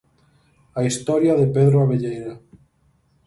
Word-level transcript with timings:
A 0.79 0.81
historia 0.89 1.33
de 1.39 1.45
Pedro 1.55 1.77
Abelleira. 1.81 2.33